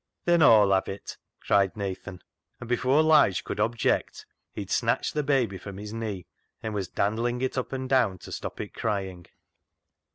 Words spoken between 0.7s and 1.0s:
have